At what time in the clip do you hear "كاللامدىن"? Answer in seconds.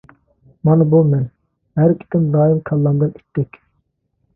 2.73-3.17